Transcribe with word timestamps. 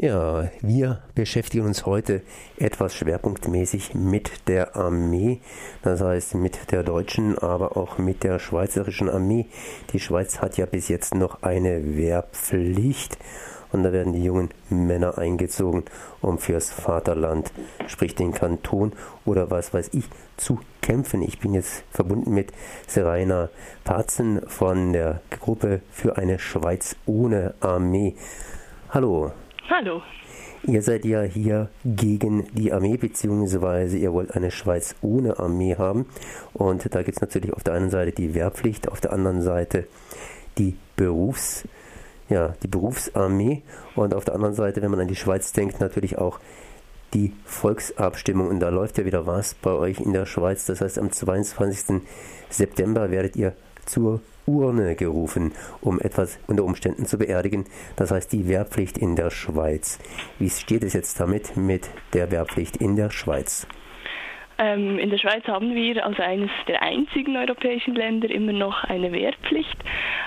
Ja, 0.00 0.48
wir 0.60 1.02
beschäftigen 1.16 1.66
uns 1.66 1.84
heute 1.84 2.22
etwas 2.56 2.94
schwerpunktmäßig 2.94 3.94
mit 3.94 4.46
der 4.46 4.76
Armee, 4.76 5.40
das 5.82 6.00
heißt 6.00 6.36
mit 6.36 6.70
der 6.70 6.84
deutschen, 6.84 7.36
aber 7.36 7.76
auch 7.76 7.98
mit 7.98 8.22
der 8.22 8.38
schweizerischen 8.38 9.10
Armee. 9.10 9.46
Die 9.92 9.98
Schweiz 9.98 10.38
hat 10.38 10.56
ja 10.56 10.66
bis 10.66 10.86
jetzt 10.86 11.16
noch 11.16 11.42
eine 11.42 11.96
Wehrpflicht 11.96 13.18
und 13.72 13.82
da 13.82 13.90
werden 13.90 14.12
die 14.12 14.22
jungen 14.22 14.50
Männer 14.70 15.18
eingezogen, 15.18 15.82
um 16.20 16.38
fürs 16.38 16.70
Vaterland, 16.70 17.50
sprich 17.88 18.14
den 18.14 18.30
Kanton 18.30 18.92
oder 19.24 19.50
was 19.50 19.74
weiß 19.74 19.90
ich, 19.94 20.08
zu 20.36 20.60
kämpfen. 20.80 21.22
Ich 21.22 21.40
bin 21.40 21.54
jetzt 21.54 21.82
verbunden 21.90 22.32
mit 22.32 22.52
Serena 22.86 23.48
Parzen 23.82 24.42
von 24.46 24.92
der 24.92 25.22
Gruppe 25.40 25.80
für 25.90 26.16
eine 26.18 26.38
Schweiz 26.38 26.94
ohne 27.04 27.54
Armee. 27.58 28.14
Hallo. 28.90 29.32
Hallo. 29.70 30.00
Ihr 30.62 30.80
seid 30.80 31.04
ja 31.04 31.20
hier 31.20 31.68
gegen 31.84 32.46
die 32.54 32.72
Armee, 32.72 32.96
beziehungsweise 32.96 33.98
ihr 33.98 34.14
wollt 34.14 34.34
eine 34.34 34.50
Schweiz 34.50 34.96
ohne 35.02 35.38
Armee 35.38 35.76
haben. 35.76 36.06
Und 36.54 36.94
da 36.94 37.02
gibt 37.02 37.18
es 37.18 37.20
natürlich 37.20 37.52
auf 37.52 37.64
der 37.64 37.74
einen 37.74 37.90
Seite 37.90 38.12
die 38.12 38.34
Wehrpflicht, 38.34 38.88
auf 38.88 39.02
der 39.02 39.12
anderen 39.12 39.42
Seite 39.42 39.86
die 40.56 40.74
Berufs, 40.96 41.68
ja, 42.30 42.54
die 42.62 42.68
Berufsarmee 42.68 43.62
und 43.94 44.14
auf 44.14 44.24
der 44.24 44.36
anderen 44.36 44.54
Seite, 44.54 44.80
wenn 44.80 44.90
man 44.90 45.00
an 45.00 45.08
die 45.08 45.16
Schweiz 45.16 45.52
denkt, 45.52 45.80
natürlich 45.80 46.16
auch 46.16 46.40
die 47.12 47.34
Volksabstimmung. 47.44 48.48
Und 48.48 48.60
da 48.60 48.70
läuft 48.70 48.96
ja 48.96 49.04
wieder 49.04 49.26
was 49.26 49.52
bei 49.52 49.72
euch 49.72 50.00
in 50.00 50.14
der 50.14 50.24
Schweiz. 50.24 50.64
Das 50.64 50.80
heißt, 50.80 50.98
am 50.98 51.12
22. 51.12 52.00
September 52.48 53.10
werdet 53.10 53.36
ihr 53.36 53.52
zur 53.84 54.22
Urne 54.48 54.96
gerufen, 54.96 55.52
um 55.80 56.00
etwas 56.00 56.40
unter 56.46 56.64
Umständen 56.64 57.06
zu 57.06 57.18
beerdigen. 57.18 57.66
Das 57.96 58.10
heißt 58.10 58.32
die 58.32 58.48
Wehrpflicht 58.48 58.98
in 58.98 59.14
der 59.14 59.30
Schweiz. 59.30 59.98
Wie 60.38 60.50
steht 60.50 60.82
es 60.82 60.94
jetzt 60.94 61.20
damit 61.20 61.56
mit 61.56 61.88
der 62.14 62.30
Wehrpflicht 62.30 62.78
in 62.78 62.96
der 62.96 63.10
Schweiz? 63.10 63.66
Ähm, 64.58 64.98
in 64.98 65.10
der 65.10 65.18
Schweiz 65.18 65.44
haben 65.46 65.74
wir 65.74 66.04
als 66.04 66.18
eines 66.18 66.50
der 66.66 66.82
einzigen 66.82 67.36
europäischen 67.36 67.94
Länder 67.94 68.28
immer 68.28 68.52
noch 68.52 68.82
eine 68.84 69.12
Wehrpflicht. 69.12 69.76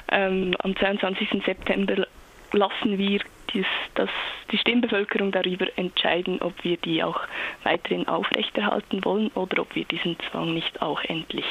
Ähm, 0.09 0.55
am 0.59 0.75
22. 0.75 1.43
September 1.45 2.07
lassen 2.53 2.97
wir 2.97 3.19
dies, 3.53 3.65
das, 3.95 4.09
die 4.51 4.57
Stimmbevölkerung 4.57 5.31
darüber 5.31 5.67
entscheiden, 5.75 6.41
ob 6.41 6.53
wir 6.63 6.77
die 6.77 7.03
auch 7.03 7.19
weiterhin 7.63 8.07
aufrechterhalten 8.07 9.03
wollen 9.03 9.29
oder 9.35 9.61
ob 9.61 9.75
wir 9.75 9.83
diesen 9.85 10.17
Zwang 10.29 10.53
nicht 10.53 10.81
auch 10.81 11.03
endlich 11.03 11.45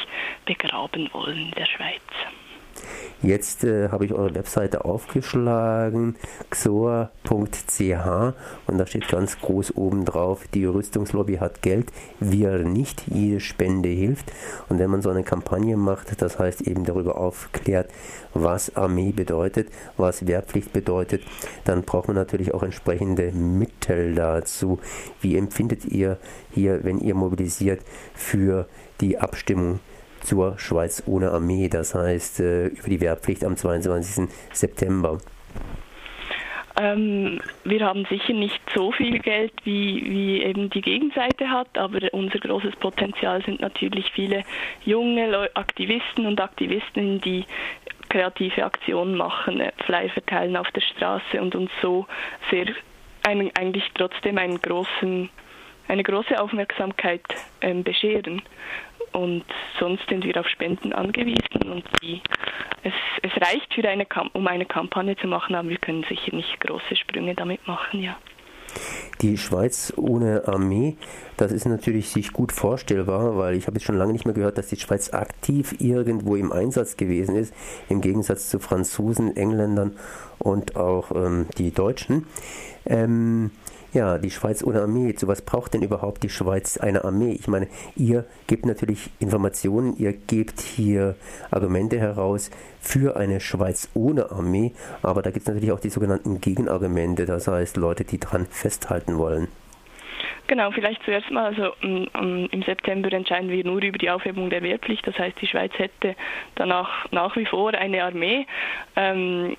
begraben 0.46 1.10
wollen 1.12 1.38
in 1.38 1.50
der 1.52 1.66
Schweiz. 1.66 2.00
Jetzt 3.22 3.64
äh, 3.64 3.90
habe 3.90 4.06
ich 4.06 4.14
eure 4.14 4.34
Webseite 4.34 4.86
aufgeschlagen, 4.86 6.16
xoa.ch 6.48 7.92
und 8.66 8.78
da 8.78 8.86
steht 8.86 9.08
ganz 9.08 9.38
groß 9.38 9.77
oben 9.77 10.06
drauf, 10.06 10.48
die 10.54 10.64
Rüstungslobby 10.64 11.36
hat 11.36 11.60
Geld, 11.60 11.92
wir 12.18 12.60
nicht, 12.60 13.02
jede 13.08 13.40
Spende 13.40 13.90
hilft. 13.90 14.32
Und 14.70 14.78
wenn 14.78 14.88
man 14.88 15.02
so 15.02 15.10
eine 15.10 15.22
Kampagne 15.22 15.77
macht, 15.77 16.22
das 16.22 16.38
heißt 16.38 16.62
eben 16.62 16.84
darüber 16.84 17.18
aufklärt, 17.18 17.90
was 18.32 18.74
Armee 18.74 19.12
bedeutet, 19.12 19.68
was 19.98 20.27
Wehrpflicht 20.27 20.72
bedeutet, 20.72 21.22
dann 21.64 21.82
braucht 21.82 22.08
man 22.08 22.16
natürlich 22.16 22.55
auch 22.55 22.62
entsprechende 22.62 23.32
Mittel 23.32 24.14
dazu. 24.14 24.78
Wie 25.20 25.36
empfindet 25.36 25.84
ihr 25.84 26.16
hier, 26.52 26.84
wenn 26.84 26.98
ihr 26.98 27.14
mobilisiert 27.14 27.82
für 28.14 28.66
die 29.02 29.18
Abstimmung 29.18 29.80
zur 30.20 30.58
Schweiz 30.58 31.02
ohne 31.06 31.30
Armee, 31.30 31.68
das 31.68 31.94
heißt 31.94 32.40
äh, 32.40 32.66
über 32.66 32.88
die 32.88 33.00
Wehrpflicht 33.00 33.44
am 33.44 33.56
22. 33.56 34.28
September? 34.52 35.18
Ähm, 36.80 37.40
wir 37.64 37.84
haben 37.84 38.06
sicher 38.06 38.32
nicht 38.32 38.60
so 38.74 38.92
viel 38.92 39.18
Geld, 39.18 39.52
wie, 39.64 40.02
wie 40.08 40.42
eben 40.42 40.70
die 40.70 40.80
Gegenseite 40.80 41.50
hat, 41.50 41.77
aber 41.77 42.00
unser 42.12 42.38
großes 42.38 42.77
Potenzial 42.77 43.42
sind 43.44 43.60
natürlich 43.60 44.10
viele 44.12 44.44
junge 44.84 45.50
Aktivisten 45.55 46.27
und 46.27 46.40
Aktivistinnen, 46.40 47.20
die 47.20 47.45
kreative 48.08 48.64
Aktionen 48.64 49.16
machen, 49.16 49.61
äh, 49.61 49.72
Flyer 49.84 50.08
verteilen 50.11 50.56
auf 50.56 50.70
der 50.70 50.80
Straße 50.80 51.40
und 51.40 51.55
uns 51.55 51.70
so 51.83 52.06
sehr 52.50 52.66
einen, 53.22 53.50
eigentlich 53.56 53.84
trotzdem 53.95 54.39
einen 54.39 54.61
großen, 54.61 55.28
eine 55.89 56.02
große 56.02 56.40
Aufmerksamkeit 56.40 57.24
ähm, 57.61 57.83
bescheren 57.83 58.42
und 59.12 59.44
sonst 59.78 60.08
sind 60.08 60.24
wir 60.24 60.38
auf 60.38 60.48
Spenden 60.48 60.92
angewiesen 60.92 61.70
und 61.70 61.84
die, 62.02 62.20
es, 62.82 62.92
es 63.22 63.32
reicht 63.42 63.72
für 63.74 63.88
eine, 63.88 64.06
um 64.32 64.46
eine 64.46 64.66
Kampagne 64.66 65.16
zu 65.16 65.26
machen, 65.26 65.54
aber 65.54 65.68
wir 65.68 65.78
können 65.78 66.04
sicher 66.08 66.34
nicht 66.34 66.60
große 66.60 66.96
Sprünge 66.96 67.34
damit 67.34 67.66
machen, 67.66 68.02
ja. 68.02 68.16
Die 69.20 69.36
Schweiz 69.36 69.92
ohne 69.96 70.46
Armee, 70.46 70.96
das 71.36 71.52
ist 71.52 71.66
natürlich 71.66 72.08
sich 72.08 72.32
gut 72.32 72.52
vorstellbar, 72.52 73.36
weil 73.36 73.56
ich 73.56 73.66
habe 73.66 73.76
jetzt 73.76 73.84
schon 73.84 73.96
lange 73.96 74.12
nicht 74.12 74.24
mehr 74.24 74.34
gehört, 74.34 74.56
dass 74.56 74.68
die 74.68 74.76
Schweiz 74.76 75.12
aktiv 75.12 75.74
irgendwo 75.78 76.36
im 76.36 76.52
Einsatz 76.52 76.96
gewesen 76.96 77.36
ist, 77.36 77.52
im 77.88 78.00
Gegensatz 78.00 78.48
zu 78.48 78.58
Franzosen, 78.60 79.36
Engländern 79.36 79.96
und 80.38 80.77
auch 80.77 81.10
ähm, 81.10 81.48
die 81.58 81.72
Deutschen. 81.72 82.27
Ähm, 82.86 83.50
ja, 83.92 84.18
die 84.18 84.30
Schweiz 84.30 84.62
ohne 84.62 84.83
Armee. 84.83 85.14
Zu 85.14 85.28
was 85.28 85.42
braucht 85.42 85.74
denn 85.74 85.83
überhaupt 85.83 86.23
die 86.23 86.28
Schweiz 86.28 86.78
eine 86.78 87.05
Armee? 87.05 87.33
Ich 87.33 87.48
meine, 87.48 87.68
ihr 87.96 88.24
gebt 88.46 88.67
natürlich 88.67 89.11
Informationen, 89.18 89.96
ihr 89.96 90.12
gebt 90.12 90.61
hier 90.61 91.17
Argumente 91.51 91.98
heraus 91.98 92.51
für 92.80 93.17
eine 93.17 93.40
Schweiz 93.40 93.90
ohne 93.95 94.30
Armee, 94.30 94.73
aber 95.02 95.23
da 95.23 95.30
gibt 95.30 95.42
es 95.42 95.48
natürlich 95.48 95.73
auch 95.73 95.80
die 95.80 95.90
sogenannten 95.90 96.40
Gegenargumente, 96.40 97.27
das 97.27 97.48
heißt 97.48 97.77
Leute, 97.77 98.05
die 98.05 98.18
dran 98.18 98.46
festhalten 98.46 99.18
wollen. 99.18 99.48
Genau, 100.46 100.72
vielleicht 100.72 101.02
zuerst 101.05 101.30
mal, 101.30 101.46
also 101.46 101.72
um, 101.83 102.48
im 102.51 102.62
September 102.62 103.12
entscheiden 103.12 103.51
wir 103.51 103.64
nur 103.64 103.83
über 103.83 103.98
die 103.98 104.11
Aufhebung 104.11 104.51
der 104.51 104.62
Wehrpflicht, 104.62 105.07
das 105.07 105.17
heißt 105.17 105.40
die 105.40 105.46
Schweiz 105.46 105.72
hätte 105.77 106.17
danach 106.57 107.11
nach 107.12 107.36
wie 107.36 107.46
vor 107.46 107.72
eine 107.74 108.02
Armee. 108.02 108.46
Ähm, 108.96 109.57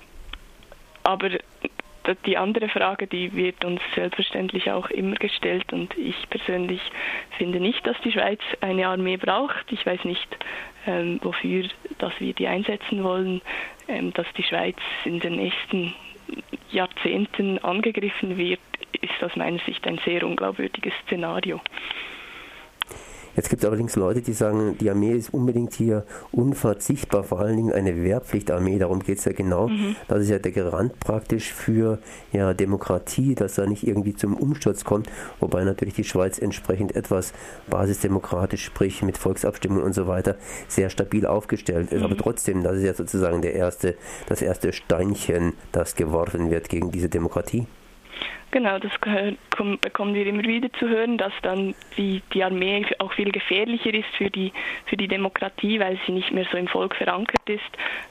aber 1.02 1.30
die 2.26 2.36
andere 2.36 2.68
Frage, 2.68 3.06
die 3.06 3.34
wird 3.34 3.64
uns 3.64 3.80
selbstverständlich 3.94 4.70
auch 4.70 4.90
immer 4.90 5.16
gestellt 5.16 5.72
und 5.72 5.96
ich 5.96 6.28
persönlich 6.30 6.80
finde 7.38 7.60
nicht, 7.60 7.86
dass 7.86 7.96
die 8.04 8.12
Schweiz 8.12 8.40
eine 8.60 8.86
Armee 8.88 9.16
braucht. 9.16 9.70
Ich 9.70 9.84
weiß 9.84 10.04
nicht, 10.04 10.36
ähm, 10.86 11.20
wofür 11.22 11.68
dass 11.98 12.12
wir 12.18 12.32
die 12.32 12.48
einsetzen 12.48 13.04
wollen, 13.04 13.40
ähm, 13.88 14.12
dass 14.12 14.26
die 14.36 14.42
Schweiz 14.42 14.76
in 15.04 15.20
den 15.20 15.36
nächsten 15.36 15.94
Jahrzehnten 16.70 17.58
angegriffen 17.58 18.36
wird, 18.36 18.60
ist 19.00 19.22
aus 19.22 19.36
meiner 19.36 19.58
Sicht 19.60 19.86
ein 19.86 19.98
sehr 20.04 20.24
unglaubwürdiges 20.24 20.94
Szenario. 21.06 21.60
Jetzt 23.36 23.48
gibt 23.48 23.62
es 23.62 23.68
allerdings 23.68 23.96
Leute, 23.96 24.20
die 24.20 24.32
sagen, 24.32 24.76
die 24.78 24.90
Armee 24.90 25.12
ist 25.12 25.32
unbedingt 25.32 25.74
hier 25.74 26.04
unverzichtbar, 26.32 27.24
vor 27.24 27.40
allen 27.40 27.56
Dingen 27.56 27.72
eine 27.72 28.02
Wehrpflichtarmee, 28.02 28.78
darum 28.78 29.00
geht 29.00 29.18
es 29.18 29.24
ja 29.24 29.32
genau. 29.32 29.68
Mhm. 29.68 29.96
Das 30.08 30.20
ist 30.20 30.30
ja 30.30 30.38
der 30.38 30.52
Garant 30.52 30.98
praktisch 31.00 31.52
für 31.52 31.98
ja, 32.32 32.52
Demokratie, 32.52 33.34
dass 33.34 33.54
da 33.54 33.66
nicht 33.66 33.86
irgendwie 33.86 34.14
zum 34.14 34.36
Umsturz 34.36 34.84
kommt, 34.84 35.08
wobei 35.40 35.64
natürlich 35.64 35.94
die 35.94 36.04
Schweiz 36.04 36.38
entsprechend 36.38 36.94
etwas 36.94 37.32
basisdemokratisch, 37.70 38.64
sprich 38.64 39.02
mit 39.02 39.16
Volksabstimmung 39.16 39.82
und 39.82 39.94
so 39.94 40.06
weiter, 40.06 40.36
sehr 40.68 40.90
stabil 40.90 41.26
aufgestellt 41.26 41.92
ist. 41.92 42.00
Mhm. 42.00 42.04
Aber 42.04 42.16
trotzdem, 42.16 42.62
das 42.62 42.76
ist 42.76 42.84
ja 42.84 42.94
sozusagen 42.94 43.40
der 43.40 43.54
erste, 43.54 43.94
das 44.26 44.42
erste 44.42 44.72
Steinchen, 44.72 45.54
das 45.72 45.94
geworfen 45.94 46.50
wird 46.50 46.68
gegen 46.68 46.90
diese 46.90 47.08
Demokratie. 47.08 47.66
Genau, 48.50 48.78
das 48.78 48.92
bekommen 48.98 50.14
wir 50.14 50.26
immer 50.26 50.42
wieder 50.42 50.70
zu 50.74 50.86
hören, 50.86 51.16
dass 51.16 51.32
dann 51.40 51.74
die, 51.96 52.22
die 52.34 52.44
Armee 52.44 52.84
auch 52.98 53.12
viel 53.14 53.32
gefährlicher 53.32 53.94
ist 53.94 54.14
für 54.18 54.28
die, 54.28 54.52
für 54.86 54.98
die 54.98 55.08
Demokratie, 55.08 55.80
weil 55.80 55.98
sie 56.06 56.12
nicht 56.12 56.32
mehr 56.32 56.44
so 56.52 56.58
im 56.58 56.68
Volk 56.68 56.94
verankert 56.94 57.48
ist. 57.48 57.62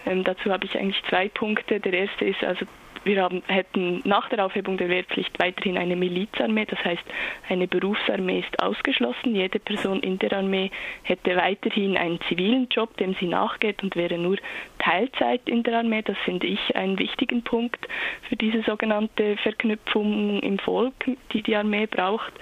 Ähm, 0.08 0.24
dazu 0.24 0.52
habe 0.52 0.66
ich 0.66 0.76
eigentlich 0.76 1.02
zwei 1.10 1.30
Punkte. 1.30 1.80
Der 1.80 1.94
erste 1.94 2.26
ist 2.26 2.44
also 2.44 2.66
wir 3.04 3.22
haben, 3.22 3.42
hätten 3.48 4.02
nach 4.04 4.30
der 4.30 4.46
Aufhebung 4.46 4.78
der 4.78 4.90
Wehrpflicht 4.90 5.40
weiterhin 5.40 5.78
eine 5.78 5.96
Milizarmee, 5.96 6.66
das 6.66 6.84
heißt 6.84 7.04
eine 7.50 7.68
Berufsarmee 7.68 8.40
ist 8.40 8.62
ausgeschlossen. 8.62 9.36
Jede 9.36 9.60
Person 9.60 10.02
in 10.02 10.20
der 10.20 10.34
Armee 10.34 10.72
hätte 11.04 11.36
weiterhin 11.36 11.98
einen 11.98 12.20
zivilen 12.28 12.68
Job, 12.70 12.96
dem 12.98 13.16
sie 13.20 13.28
nachgeht 13.28 13.82
und 13.84 13.96
wäre 13.96 14.18
nur 14.18 14.38
Teilzeit 14.80 15.42
in 15.46 15.64
der 15.64 15.80
Armee. 15.80 16.02
Das 16.02 16.18
finde 16.26 16.48
ich 16.48 16.76
einen 16.76 17.00
wichtigen 17.00 17.44
Punkt 17.44 17.88
für 18.30 18.36
diese 18.36 18.62
sogenannte 18.64 19.38
Verknüpfung 19.38 20.40
im 20.42 20.60
Volk, 20.60 20.94
die 21.34 21.42
die 21.42 21.56
Armee 21.56 21.88
braucht. 21.88 22.34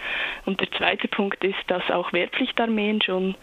Und 0.46 0.60
der 0.60 0.72
zweite 0.72 1.08
Punkt 1.08 1.44
ist, 1.44 1.60
dass 1.68 1.90
auch 1.90 2.12
Wehrpflichtarmeen 2.14 3.02
schon 3.02 3.36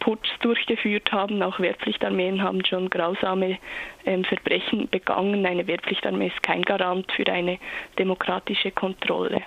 Putsch 0.00 0.28
durchgeführt 0.40 1.12
haben. 1.12 1.42
Auch 1.42 1.60
Wehrpflichtarmeen 1.60 2.42
haben 2.42 2.64
schon 2.64 2.90
grausame 2.90 3.58
ähm, 4.04 4.24
Verbrechen 4.24 4.88
begangen. 4.90 5.46
Eine 5.46 5.66
Wehrpflichtarmee 5.66 6.28
ist 6.28 6.42
kein 6.42 6.62
Garant 6.62 7.10
für 7.12 7.26
eine 7.30 7.58
demokratische 7.98 8.70
Kontrolle. 8.70 9.42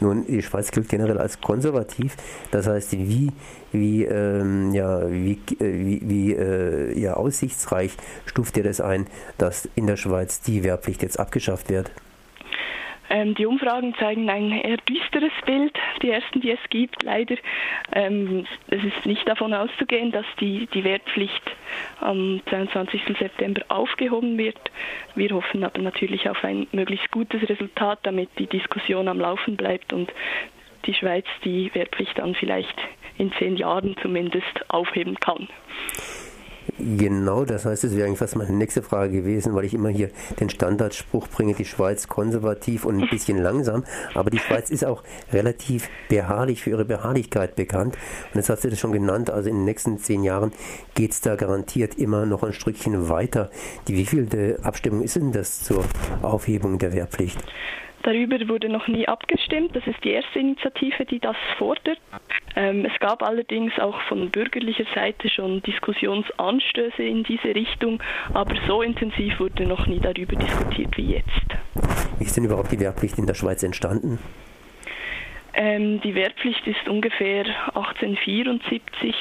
Nun, 0.00 0.26
die 0.26 0.42
Schweiz 0.42 0.70
gilt 0.70 0.88
generell 0.88 1.18
als 1.18 1.40
konservativ. 1.40 2.16
Das 2.50 2.66
heißt, 2.66 2.92
wie, 2.92 3.32
wie, 3.70 4.04
ähm, 4.04 4.72
ja, 4.72 5.10
wie, 5.10 5.32
äh, 5.32 5.38
wie, 5.60 6.00
wie 6.02 6.32
äh, 6.32 6.98
ja, 6.98 7.14
aussichtsreich 7.14 7.92
stuft 8.24 8.56
ihr 8.56 8.64
das 8.64 8.80
ein, 8.80 9.06
dass 9.36 9.68
in 9.74 9.86
der 9.86 9.96
Schweiz 9.96 10.40
die 10.40 10.64
Wehrpflicht 10.64 11.02
jetzt 11.02 11.20
abgeschafft 11.20 11.68
wird? 11.68 11.90
Ähm, 13.10 13.34
die 13.34 13.44
Umfragen 13.44 13.94
zeigen 13.96 14.30
ein 14.30 14.52
eher 14.52 14.76
düsteres 14.76 15.32
Bild, 15.44 15.76
die 16.00 16.10
ersten, 16.10 16.40
die 16.40 16.52
es 16.52 16.70
gibt, 16.70 17.02
leider. 17.02 17.34
Ähm, 17.92 18.46
es 18.68 18.84
ist 18.84 19.04
nicht 19.04 19.28
davon 19.28 19.52
auszugehen, 19.52 20.12
dass 20.12 20.26
die, 20.38 20.68
die 20.72 20.84
Wehrpflicht 20.84 21.42
am 22.00 22.40
22. 22.48 23.02
September 23.18 23.62
aufgehoben 23.68 24.38
wird. 24.38 24.58
Wir 25.16 25.30
hoffen 25.30 25.64
aber 25.64 25.80
natürlich 25.80 26.28
auf 26.30 26.44
ein 26.44 26.68
möglichst 26.70 27.10
gutes 27.10 27.48
Resultat, 27.48 27.98
damit 28.04 28.30
die 28.38 28.46
Diskussion 28.46 29.08
am 29.08 29.18
Laufen 29.18 29.56
bleibt 29.56 29.92
und 29.92 30.12
die 30.86 30.94
Schweiz 30.94 31.26
die 31.44 31.74
Wehrpflicht 31.74 32.16
dann 32.18 32.36
vielleicht 32.36 32.78
in 33.18 33.32
zehn 33.32 33.56
Jahren 33.56 33.96
zumindest 34.00 34.70
aufheben 34.70 35.18
kann. 35.18 35.48
Genau, 36.82 37.44
das 37.44 37.66
heißt, 37.66 37.84
es 37.84 37.94
wäre 37.94 38.06
eigentlich 38.06 38.20
fast 38.20 38.36
meine 38.36 38.52
nächste 38.52 38.82
Frage 38.82 39.12
gewesen, 39.12 39.54
weil 39.54 39.66
ich 39.66 39.74
immer 39.74 39.90
hier 39.90 40.08
den 40.38 40.48
Standardspruch 40.48 41.28
bringe, 41.28 41.52
die 41.52 41.66
Schweiz 41.66 42.08
konservativ 42.08 42.86
und 42.86 43.02
ein 43.02 43.08
bisschen 43.10 43.36
langsam, 43.36 43.84
aber 44.14 44.30
die 44.30 44.38
Schweiz 44.38 44.70
ist 44.70 44.86
auch 44.86 45.02
relativ 45.30 45.90
beharrlich 46.08 46.62
für 46.62 46.70
ihre 46.70 46.86
Beharrlichkeit 46.86 47.54
bekannt. 47.54 47.98
Und 48.32 48.36
jetzt 48.36 48.48
hast 48.48 48.64
du 48.64 48.70
das 48.70 48.78
schon 48.78 48.92
genannt, 48.92 49.28
also 49.28 49.50
in 49.50 49.56
den 49.56 49.64
nächsten 49.64 49.98
zehn 49.98 50.22
Jahren 50.22 50.52
geht 50.94 51.12
es 51.12 51.20
da 51.20 51.36
garantiert 51.36 51.96
immer 51.96 52.24
noch 52.24 52.42
ein 52.42 52.54
Stückchen 52.54 53.10
weiter. 53.10 53.50
Die 53.86 53.96
wievielte 53.96 54.58
Abstimmung 54.62 55.02
ist 55.02 55.16
denn 55.16 55.32
das 55.32 55.62
zur 55.62 55.84
Aufhebung 56.22 56.78
der 56.78 56.94
Wehrpflicht? 56.94 57.38
Darüber 58.02 58.36
wurde 58.48 58.68
noch 58.68 58.88
nie 58.88 59.06
abgestimmt. 59.06 59.76
Das 59.76 59.86
ist 59.86 60.02
die 60.02 60.10
erste 60.10 60.38
Initiative, 60.38 61.04
die 61.04 61.18
das 61.18 61.36
fordert. 61.58 61.98
Ähm, 62.56 62.86
es 62.86 62.98
gab 63.00 63.22
allerdings 63.22 63.78
auch 63.78 64.00
von 64.02 64.30
bürgerlicher 64.30 64.86
Seite 64.94 65.28
schon 65.28 65.62
Diskussionsanstöße 65.62 67.02
in 67.02 67.24
diese 67.24 67.54
Richtung, 67.54 68.02
aber 68.32 68.54
so 68.66 68.82
intensiv 68.82 69.38
wurde 69.38 69.66
noch 69.66 69.86
nie 69.86 70.00
darüber 70.00 70.36
diskutiert 70.36 70.96
wie 70.96 71.12
jetzt. 71.12 71.28
Wie 72.18 72.24
ist 72.24 72.36
denn 72.36 72.44
überhaupt 72.44 72.72
die 72.72 72.80
Wehrpflicht 72.80 73.18
in 73.18 73.26
der 73.26 73.34
Schweiz 73.34 73.62
entstanden? 73.62 74.18
Ähm, 75.52 76.00
die 76.00 76.14
Wehrpflicht 76.14 76.66
ist 76.66 76.88
ungefähr 76.88 77.44
1874 77.74 79.14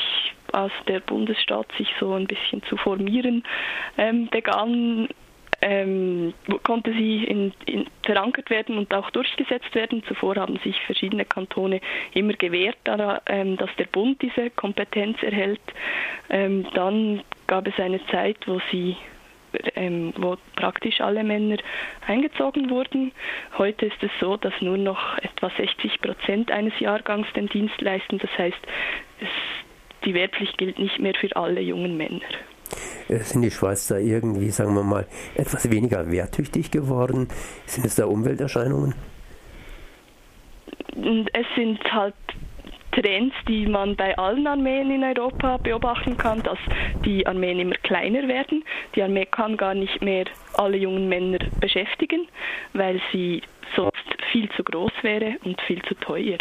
als 0.51 0.73
der 0.87 0.99
Bundesstaat 0.99 1.67
sich 1.77 1.87
so 1.99 2.13
ein 2.13 2.25
bisschen 2.25 2.63
zu 2.63 2.77
formieren 2.77 3.43
ähm, 3.97 4.29
begann, 4.31 5.07
ähm, 5.61 6.33
konnte 6.63 6.93
sie 6.93 7.23
in, 7.23 7.53
in, 7.65 7.85
verankert 8.03 8.49
werden 8.49 8.77
und 8.77 8.93
auch 8.93 9.09
durchgesetzt 9.11 9.73
werden. 9.75 10.03
Zuvor 10.07 10.35
haben 10.35 10.57
sich 10.59 10.79
verschiedene 10.81 11.25
Kantone 11.25 11.81
immer 12.13 12.33
gewehrt, 12.33 12.77
daran, 12.83 13.19
ähm, 13.25 13.57
dass 13.57 13.69
der 13.77 13.85
Bund 13.85 14.21
diese 14.21 14.49
Kompetenz 14.51 15.21
erhält. 15.21 15.61
Ähm, 16.29 16.65
dann 16.73 17.21
gab 17.47 17.67
es 17.67 17.77
eine 17.79 18.05
Zeit, 18.07 18.37
wo 18.45 18.59
sie 18.71 18.95
ähm, 19.75 20.13
wo 20.17 20.37
praktisch 20.55 21.01
alle 21.01 21.23
Männer 21.23 21.57
eingezogen 22.07 22.69
wurden. 22.69 23.11
Heute 23.57 23.87
ist 23.87 24.01
es 24.01 24.11
so, 24.19 24.37
dass 24.37 24.53
nur 24.61 24.77
noch 24.77 25.17
etwa 25.17 25.49
60 25.49 26.01
Prozent 26.01 26.51
eines 26.51 26.79
Jahrgangs 26.79 27.27
den 27.33 27.47
Dienst 27.47 27.81
leisten. 27.81 28.19
Das 28.19 28.29
heißt, 28.37 28.59
es, 29.21 29.27
die 30.05 30.13
Wehrpflicht 30.13 30.57
gilt 30.57 30.79
nicht 30.79 30.99
mehr 30.99 31.15
für 31.15 31.35
alle 31.35 31.61
jungen 31.61 31.97
Männer. 31.97 32.21
Sind 33.09 33.41
die 33.41 33.49
Schweizer 33.49 33.99
irgendwie, 33.99 34.51
sagen 34.51 34.75
wir 34.75 34.83
mal, 34.83 35.07
etwas 35.33 35.71
weniger 35.71 36.11
wehrtüchtig 36.11 36.69
geworden? 36.69 37.27
Sind 37.65 37.85
es 37.85 37.95
da 37.95 38.05
Umwelterscheinungen? 38.05 38.93
Es 41.33 41.45
sind 41.55 41.83
halt 41.91 42.13
Trends, 42.91 43.35
die 43.47 43.65
man 43.65 43.95
bei 43.95 44.15
allen 44.17 44.45
Armeen 44.45 44.91
in 44.91 45.03
Europa 45.03 45.57
beobachten 45.57 46.17
kann, 46.17 46.43
dass 46.43 46.59
die 47.03 47.25
Armeen 47.25 47.59
immer 47.59 47.75
kleiner 47.75 48.27
werden. 48.27 48.63
Die 48.95 49.01
Armee 49.01 49.25
kann 49.25 49.57
gar 49.57 49.73
nicht 49.73 50.01
mehr 50.01 50.25
alle 50.53 50.77
jungen 50.77 51.09
Männer 51.09 51.39
beschäftigen, 51.59 52.27
weil 52.73 53.01
sie 53.11 53.41
sonst 53.75 53.95
viel 54.31 54.49
zu 54.51 54.63
groß 54.63 54.91
wäre 55.01 55.37
und 55.45 55.59
viel 55.61 55.81
zu 55.83 55.95
teuer. 55.95 56.37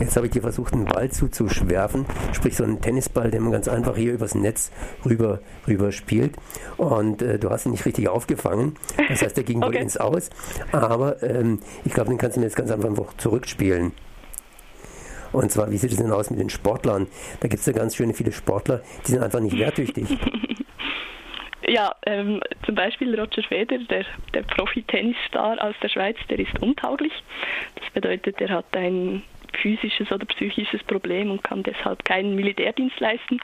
Jetzt 0.00 0.16
habe 0.16 0.26
ich 0.26 0.32
dir 0.32 0.40
versucht, 0.40 0.72
einen 0.72 0.86
Ball 0.86 1.10
zuzuschwerfen, 1.10 2.06
sprich 2.32 2.56
so 2.56 2.64
einen 2.64 2.80
Tennisball, 2.80 3.30
den 3.30 3.42
man 3.42 3.52
ganz 3.52 3.68
einfach 3.68 3.96
hier 3.96 4.14
übers 4.14 4.34
Netz 4.34 4.72
rüber, 5.04 5.40
rüber 5.68 5.92
spielt. 5.92 6.34
Und 6.78 7.20
äh, 7.20 7.38
du 7.38 7.50
hast 7.50 7.66
ihn 7.66 7.72
nicht 7.72 7.84
richtig 7.84 8.08
aufgefangen. 8.08 8.76
Das 9.08 9.22
heißt, 9.22 9.36
der 9.36 9.44
ging 9.44 9.62
okay. 9.62 9.74
wohl 9.74 9.82
ins 9.82 9.98
Aus. 9.98 10.30
Aber 10.72 11.22
ähm, 11.22 11.60
ich 11.84 11.92
glaube, 11.92 12.08
den 12.08 12.18
kannst 12.18 12.36
du 12.36 12.40
mir 12.40 12.46
jetzt 12.46 12.56
ganz 12.56 12.70
einfach 12.70 13.14
zurückspielen. 13.18 13.92
Und 15.32 15.52
zwar, 15.52 15.70
wie 15.70 15.76
sieht 15.76 15.92
es 15.92 15.98
denn 15.98 16.10
aus 16.10 16.30
mit 16.30 16.40
den 16.40 16.50
Sportlern? 16.50 17.06
Da 17.40 17.48
gibt 17.48 17.60
es 17.60 17.66
ja 17.66 17.72
ganz 17.72 17.94
schöne 17.94 18.14
viele 18.14 18.32
Sportler, 18.32 18.82
die 19.06 19.12
sind 19.12 19.22
einfach 19.22 19.40
nicht 19.40 19.58
wehrtüchtig. 19.58 20.18
Ja, 21.68 21.94
ähm, 22.04 22.40
zum 22.66 22.74
Beispiel 22.74 23.14
Roger 23.14 23.44
Federer, 23.44 23.84
der, 23.84 24.04
der 24.34 24.42
Profi-Tennisstar 24.42 25.62
aus 25.62 25.76
der 25.80 25.88
Schweiz, 25.88 26.16
der 26.28 26.40
ist 26.40 26.60
untauglich. 26.60 27.12
Das 27.76 27.88
bedeutet, 27.90 28.40
er 28.40 28.48
hat 28.48 28.64
ein 28.72 29.22
physisches 29.56 30.10
oder 30.12 30.26
psychisches 30.26 30.82
Problem 30.84 31.30
und 31.30 31.42
kann 31.42 31.62
deshalb 31.62 32.04
keinen 32.04 32.34
Militärdienst 32.34 32.98
leisten. 33.00 33.40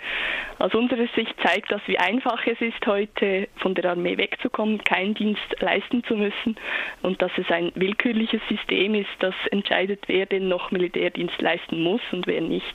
Aus 0.58 0.74
unserer 0.74 1.06
Sicht 1.14 1.34
zeigt 1.42 1.70
das, 1.70 1.80
wie 1.86 1.98
einfach 1.98 2.46
es 2.46 2.60
ist, 2.60 2.86
heute 2.86 3.48
von 3.56 3.74
der 3.74 3.90
Armee 3.90 4.16
wegzukommen, 4.16 4.82
keinen 4.84 5.14
Dienst 5.14 5.56
leisten 5.60 6.04
zu 6.04 6.14
müssen 6.16 6.56
und 7.02 7.20
dass 7.22 7.32
es 7.36 7.50
ein 7.50 7.72
willkürliches 7.74 8.40
System 8.48 8.94
ist, 8.94 9.10
das 9.20 9.34
entscheidet, 9.50 10.04
wer 10.06 10.26
denn 10.26 10.48
noch 10.48 10.70
Militärdienst 10.70 11.40
leisten 11.40 11.82
muss 11.82 12.00
und 12.12 12.26
wer 12.26 12.40
nicht. 12.40 12.74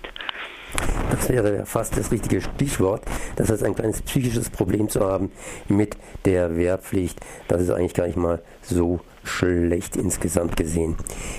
Das 1.22 1.30
wäre 1.30 1.68
fast 1.68 1.96
das 1.98 2.12
richtige 2.12 2.42
Stichwort. 2.42 3.04
Das 3.36 3.52
heißt, 3.52 3.62
ein 3.62 3.76
kleines 3.76 4.02
psychisches 4.02 4.50
Problem 4.50 4.90
zu 4.90 5.02
haben 5.02 5.32
mit 5.68 5.96
der 6.26 6.58
Wehrpflicht, 6.58 7.20
das 7.48 7.62
ist 7.62 7.70
eigentlich 7.70 7.94
gar 7.94 8.08
nicht 8.08 8.18
mal 8.18 8.42
so 8.64 9.02
schlecht 9.24 9.98
insgesamt 9.98 10.58
gesehen. 10.58 10.96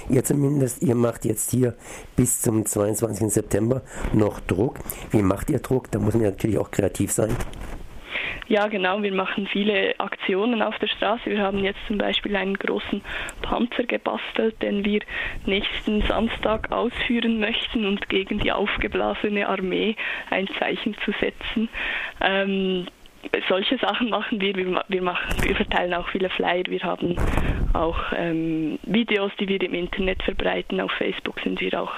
Ihr 0.08 0.22
zumindest, 0.22 0.82
ihr 0.82 0.94
macht 0.94 1.24
jetzt 1.24 1.50
hier 1.50 1.74
bis 2.14 2.42
zum 2.42 2.64
22. 2.64 3.32
September 3.32 3.82
noch 4.12 4.38
Druck. 4.38 4.76
Wie 5.10 5.22
macht 5.22 5.50
ihr 5.50 5.58
Druck? 5.58 5.90
Da 5.90 5.98
muss 5.98 6.14
man 6.14 6.22
natürlich 6.22 6.58
auch 6.58 6.70
kreativ 6.70 7.10
sein. 7.10 7.30
Ja, 8.48 8.66
genau. 8.66 9.02
Wir 9.02 9.12
machen 9.12 9.46
viele 9.46 9.98
Aktionen 9.98 10.62
auf 10.62 10.78
der 10.78 10.88
Straße. 10.88 11.26
Wir 11.26 11.40
haben 11.40 11.64
jetzt 11.64 11.78
zum 11.86 11.98
Beispiel 11.98 12.36
einen 12.36 12.58
großen 12.58 13.00
Panzer 13.40 13.84
gebastelt, 13.84 14.60
den 14.62 14.84
wir 14.84 15.00
nächsten 15.46 16.02
Samstag 16.02 16.70
ausführen 16.72 17.40
möchten 17.40 17.86
und 17.86 18.08
gegen 18.08 18.40
die 18.40 18.52
aufgeblasene 18.52 19.48
Armee 19.48 19.96
ein 20.30 20.48
Zeichen 20.58 20.96
zu 21.04 21.12
setzen. 21.20 21.68
Ähm, 22.20 22.86
solche 23.48 23.78
Sachen 23.78 24.10
machen 24.10 24.40
wir. 24.40 24.54
Wir, 24.56 24.82
wir, 24.88 25.02
machen, 25.02 25.34
wir 25.42 25.54
verteilen 25.54 25.94
auch 25.94 26.08
viele 26.08 26.28
Flyer. 26.30 26.64
Wir 26.66 26.82
haben 26.82 27.16
auch 27.72 27.98
ähm, 28.16 28.78
Videos, 28.82 29.32
die 29.38 29.48
wir 29.48 29.62
im 29.62 29.74
Internet 29.74 30.22
verbreiten. 30.22 30.80
Auf 30.80 30.92
Facebook 30.92 31.40
sind 31.40 31.60
wir 31.60 31.80
auch, 31.80 31.92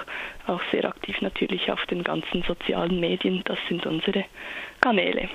auch 0.46 0.60
sehr 0.70 0.84
aktiv, 0.84 1.20
natürlich 1.20 1.70
auf 1.70 1.84
den 1.86 2.04
ganzen 2.04 2.42
sozialen 2.42 3.00
Medien. 3.00 3.42
Das 3.44 3.58
sind 3.68 3.86
unsere 3.86 4.24
Kanäle. 4.80 5.28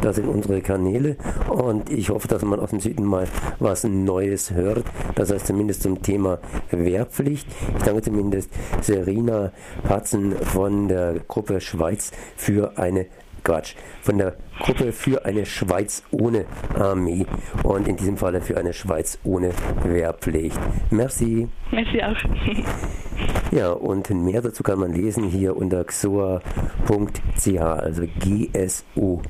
Das 0.00 0.16
sind 0.16 0.28
unsere 0.28 0.60
Kanäle 0.60 1.16
und 1.48 1.90
ich 1.90 2.10
hoffe, 2.10 2.28
dass 2.28 2.42
man 2.42 2.60
aus 2.60 2.70
dem 2.70 2.80
Süden 2.80 3.04
mal 3.04 3.26
was 3.58 3.84
Neues 3.84 4.52
hört. 4.52 4.84
Das 5.14 5.32
heißt 5.32 5.46
zumindest 5.46 5.82
zum 5.82 6.02
Thema 6.02 6.38
Wehrpflicht. 6.70 7.46
Ich 7.76 7.82
danke 7.82 8.02
zumindest 8.02 8.50
Serena 8.80 9.52
Patzen 9.82 10.32
von 10.32 10.88
der 10.88 11.20
Gruppe 11.26 11.60
Schweiz 11.60 12.12
für 12.36 12.78
eine 12.78 13.06
Quatsch, 13.44 13.74
von 14.02 14.18
der 14.18 14.36
Gruppe 14.60 14.92
für 14.92 15.24
eine 15.24 15.46
Schweiz 15.46 16.02
ohne 16.10 16.44
Armee 16.74 17.24
und 17.62 17.88
in 17.88 17.96
diesem 17.96 18.16
Falle 18.16 18.40
für 18.40 18.56
eine 18.56 18.72
Schweiz 18.72 19.18
ohne 19.24 19.52
Wehrpflicht. 19.84 20.58
Merci. 20.90 21.48
Merci 21.70 22.02
auch. 22.02 22.16
ja, 23.50 23.70
und 23.70 24.10
mehr 24.10 24.42
dazu 24.42 24.62
kann 24.62 24.78
man 24.78 24.92
lesen 24.92 25.24
hier 25.24 25.56
unter 25.56 25.84
xoa.ch, 25.84 26.40
also 27.60 28.02
G-S-O-A.ch. 28.18 29.28